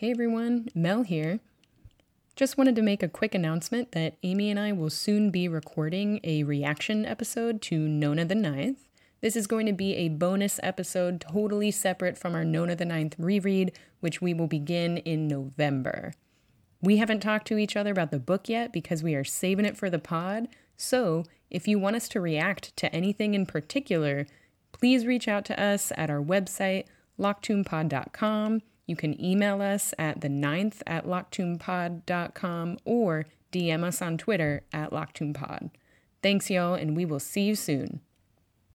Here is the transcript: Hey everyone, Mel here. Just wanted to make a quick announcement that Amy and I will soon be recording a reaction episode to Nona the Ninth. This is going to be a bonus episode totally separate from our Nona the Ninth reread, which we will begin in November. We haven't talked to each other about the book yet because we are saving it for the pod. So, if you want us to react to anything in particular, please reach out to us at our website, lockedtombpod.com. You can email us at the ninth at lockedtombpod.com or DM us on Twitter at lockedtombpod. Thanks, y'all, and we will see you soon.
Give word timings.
Hey 0.00 0.12
everyone, 0.12 0.70
Mel 0.74 1.02
here. 1.02 1.40
Just 2.34 2.56
wanted 2.56 2.74
to 2.76 2.80
make 2.80 3.02
a 3.02 3.06
quick 3.06 3.34
announcement 3.34 3.92
that 3.92 4.16
Amy 4.22 4.48
and 4.48 4.58
I 4.58 4.72
will 4.72 4.88
soon 4.88 5.30
be 5.30 5.46
recording 5.46 6.20
a 6.24 6.42
reaction 6.42 7.04
episode 7.04 7.60
to 7.60 7.78
Nona 7.86 8.24
the 8.24 8.34
Ninth. 8.34 8.88
This 9.20 9.36
is 9.36 9.46
going 9.46 9.66
to 9.66 9.74
be 9.74 9.94
a 9.96 10.08
bonus 10.08 10.58
episode 10.62 11.20
totally 11.20 11.70
separate 11.70 12.16
from 12.16 12.34
our 12.34 12.46
Nona 12.46 12.76
the 12.76 12.86
Ninth 12.86 13.14
reread, 13.18 13.72
which 14.00 14.22
we 14.22 14.32
will 14.32 14.46
begin 14.46 14.96
in 14.96 15.28
November. 15.28 16.14
We 16.80 16.96
haven't 16.96 17.20
talked 17.20 17.46
to 17.48 17.58
each 17.58 17.76
other 17.76 17.92
about 17.92 18.10
the 18.10 18.18
book 18.18 18.48
yet 18.48 18.72
because 18.72 19.02
we 19.02 19.14
are 19.14 19.22
saving 19.22 19.66
it 19.66 19.76
for 19.76 19.90
the 19.90 19.98
pod. 19.98 20.48
So, 20.78 21.24
if 21.50 21.68
you 21.68 21.78
want 21.78 21.96
us 21.96 22.08
to 22.08 22.22
react 22.22 22.74
to 22.78 22.90
anything 22.90 23.34
in 23.34 23.44
particular, 23.44 24.26
please 24.72 25.04
reach 25.04 25.28
out 25.28 25.44
to 25.44 25.62
us 25.62 25.92
at 25.94 26.08
our 26.08 26.22
website, 26.22 26.86
lockedtombpod.com. 27.18 28.62
You 28.90 28.96
can 28.96 29.24
email 29.24 29.62
us 29.62 29.94
at 30.00 30.20
the 30.20 30.28
ninth 30.28 30.82
at 30.84 31.06
lockedtombpod.com 31.06 32.78
or 32.84 33.26
DM 33.52 33.84
us 33.84 34.02
on 34.02 34.18
Twitter 34.18 34.64
at 34.72 34.90
lockedtombpod. 34.90 35.70
Thanks, 36.24 36.50
y'all, 36.50 36.74
and 36.74 36.96
we 36.96 37.04
will 37.04 37.20
see 37.20 37.42
you 37.42 37.54
soon. 37.54 38.00